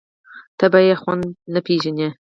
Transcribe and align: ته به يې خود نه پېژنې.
ته 0.57 0.65
به 0.71 0.79
يې 0.87 0.95
خود 1.01 1.19
نه 1.53 1.59
پېژنې. 1.65 2.09